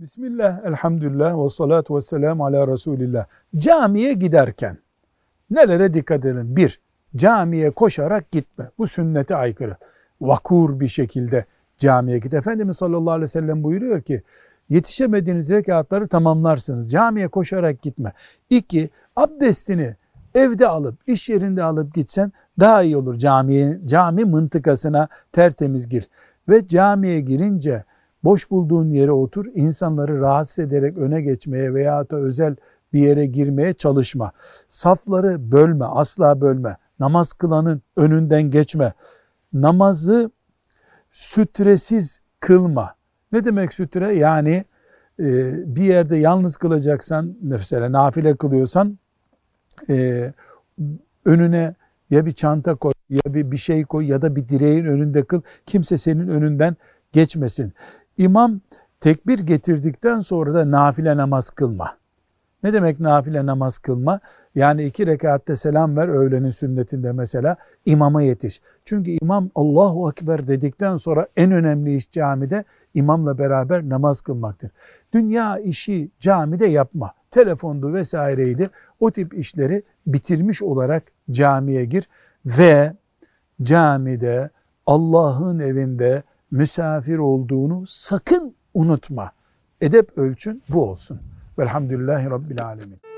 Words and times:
Bismillah, 0.00 0.64
elhamdülillah 0.64 1.44
ve 1.44 1.48
salatu 1.48 1.96
ve 1.96 2.00
selamu 2.00 2.46
ala 2.46 2.68
Resulillah. 2.68 3.26
Camiye 3.56 4.12
giderken 4.12 4.78
nelere 5.50 5.94
dikkat 5.94 6.24
edin? 6.24 6.56
Bir, 6.56 6.80
camiye 7.16 7.70
koşarak 7.70 8.30
gitme. 8.30 8.70
Bu 8.78 8.86
sünnete 8.86 9.36
aykırı. 9.36 9.76
Vakur 10.20 10.80
bir 10.80 10.88
şekilde 10.88 11.44
camiye 11.78 12.18
git. 12.18 12.34
Efendimiz 12.34 12.76
sallallahu 12.76 13.10
aleyhi 13.10 13.22
ve 13.22 13.28
sellem 13.28 13.62
buyuruyor 13.62 14.02
ki 14.02 14.22
yetişemediğiniz 14.68 15.50
rekatları 15.50 16.08
tamamlarsınız. 16.08 16.90
Camiye 16.90 17.28
koşarak 17.28 17.82
gitme. 17.82 18.12
İki, 18.50 18.90
abdestini 19.16 19.96
evde 20.34 20.68
alıp, 20.68 20.94
iş 21.06 21.28
yerinde 21.28 21.62
alıp 21.62 21.94
gitsen 21.94 22.32
daha 22.58 22.82
iyi 22.82 22.96
olur 22.96 23.18
camiye, 23.18 23.80
cami 23.86 24.24
mıntıkasına 24.24 25.08
tertemiz 25.32 25.88
gir. 25.88 26.08
Ve 26.48 26.68
camiye 26.68 27.20
girince 27.20 27.84
boş 28.24 28.50
bulduğun 28.50 28.90
yere 28.90 29.12
otur, 29.12 29.46
insanları 29.54 30.20
rahatsız 30.20 30.58
ederek 30.58 30.98
öne 30.98 31.22
geçmeye 31.22 31.74
veya 31.74 32.10
da 32.10 32.16
özel 32.16 32.56
bir 32.92 33.00
yere 33.00 33.26
girmeye 33.26 33.72
çalışma. 33.72 34.32
Safları 34.68 35.52
bölme, 35.52 35.84
asla 35.84 36.40
bölme. 36.40 36.76
Namaz 36.98 37.32
kılanın 37.32 37.82
önünden 37.96 38.42
geçme. 38.42 38.92
Namazı 39.52 40.30
sütresiz 41.10 42.20
kılma. 42.40 42.94
Ne 43.32 43.44
demek 43.44 43.74
sütre? 43.74 44.14
Yani 44.14 44.64
e, 45.20 45.52
bir 45.76 45.82
yerde 45.84 46.16
yalnız 46.16 46.56
kılacaksan, 46.56 47.36
mesela 47.42 47.92
nafile 47.92 48.36
kılıyorsan 48.36 48.98
e, 49.88 50.32
önüne 51.24 51.74
ya 52.10 52.26
bir 52.26 52.32
çanta 52.32 52.74
koy 52.74 52.92
ya 53.10 53.34
bir, 53.34 53.50
bir 53.50 53.56
şey 53.56 53.84
koy 53.84 54.06
ya 54.06 54.22
da 54.22 54.36
bir 54.36 54.48
direğin 54.48 54.84
önünde 54.84 55.24
kıl. 55.24 55.42
Kimse 55.66 55.98
senin 55.98 56.28
önünden 56.28 56.76
geçmesin. 57.12 57.72
İmam 58.20 58.60
tekbir 59.00 59.38
getirdikten 59.38 60.20
sonra 60.20 60.54
da 60.54 60.70
nafile 60.70 61.16
namaz 61.16 61.50
kılma. 61.50 61.96
Ne 62.62 62.72
demek 62.72 63.00
nafile 63.00 63.46
namaz 63.46 63.78
kılma? 63.78 64.20
Yani 64.54 64.84
iki 64.84 65.06
rekatte 65.06 65.56
selam 65.56 65.96
ver 65.96 66.08
öğlenin 66.08 66.50
sünnetinde 66.50 67.12
mesela 67.12 67.56
imama 67.86 68.22
yetiş. 68.22 68.60
Çünkü 68.84 69.10
imam 69.10 69.50
Allahu 69.54 70.10
Ekber 70.10 70.46
dedikten 70.48 70.96
sonra 70.96 71.26
en 71.36 71.52
önemli 71.52 71.96
iş 71.96 72.10
camide 72.10 72.64
imamla 72.94 73.38
beraber 73.38 73.88
namaz 73.88 74.20
kılmaktır. 74.20 74.70
Dünya 75.12 75.58
işi 75.58 76.10
camide 76.20 76.66
yapma. 76.66 77.12
Telefondu 77.30 77.94
vesaireydi. 77.94 78.70
O 79.00 79.10
tip 79.10 79.38
işleri 79.38 79.82
bitirmiş 80.06 80.62
olarak 80.62 81.02
camiye 81.30 81.84
gir 81.84 82.08
ve 82.46 82.92
camide 83.62 84.50
Allah'ın 84.86 85.58
evinde 85.58 86.22
misafir 86.50 87.18
olduğunu 87.18 87.86
sakın 87.86 88.54
unutma. 88.74 89.32
Edep 89.80 90.18
ölçün 90.18 90.62
bu 90.68 90.90
olsun. 90.90 91.20
Velhamdülillahi 91.58 92.30
Rabbil 92.30 92.64
Alemin. 92.64 93.09